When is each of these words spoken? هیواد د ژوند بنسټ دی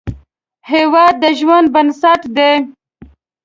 هیواد 0.71 1.13
د 1.23 1.25
ژوند 1.39 1.67
بنسټ 1.73 2.21
دی 2.37 2.53